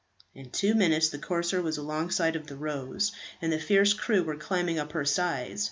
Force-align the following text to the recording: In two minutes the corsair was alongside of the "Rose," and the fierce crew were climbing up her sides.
In 0.33 0.49
two 0.49 0.73
minutes 0.73 1.09
the 1.09 1.19
corsair 1.19 1.61
was 1.61 1.77
alongside 1.77 2.35
of 2.35 2.47
the 2.47 2.55
"Rose," 2.55 3.11
and 3.39 3.53
the 3.53 3.59
fierce 3.59 3.93
crew 3.93 4.23
were 4.23 4.35
climbing 4.35 4.79
up 4.79 4.93
her 4.93 5.05
sides. 5.05 5.59